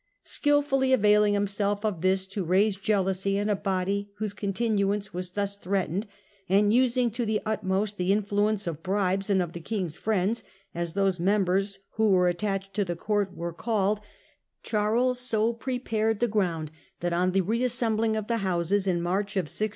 [0.25, 5.57] Skilfully availing himself of this to raise jealousy in a body whose continuance was thus
[5.57, 6.07] threatened,
[6.49, 10.43] and using to the utmost the influence of bribes and of the' King's friends/
[10.73, 13.99] as those members who were attached to the court were The called,
[14.63, 16.71] Charles so prepared the ground
[17.01, 19.45] that Triennial 16 on reas sembling of the Houses in March Bill.